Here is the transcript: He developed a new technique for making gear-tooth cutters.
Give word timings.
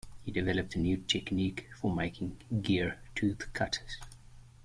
He 0.25 0.31
developed 0.31 0.75
a 0.75 0.79
new 0.79 0.97
technique 0.97 1.69
for 1.79 1.95
making 1.95 2.41
gear-tooth 2.63 3.53
cutters. 3.53 3.99